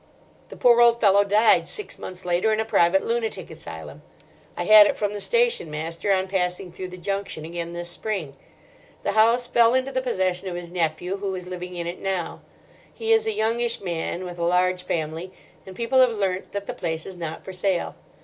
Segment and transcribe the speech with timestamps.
[0.49, 4.01] The poor old fellow died six months later in a private lunatic asylum;
[4.57, 8.35] I had it from the station master on passing through the junction again this spring.
[9.03, 12.41] The house fell into the possession of his nephew, who is living in it now.
[12.91, 15.33] He is a youngish man with a large family,
[15.67, 17.93] and people have learnt that the place is not for sale.